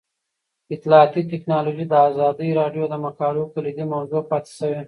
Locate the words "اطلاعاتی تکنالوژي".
0.73-1.85